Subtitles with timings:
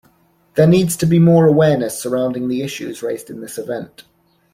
[0.55, 4.03] There needs to be more awareness surrounding the issues raised in this event.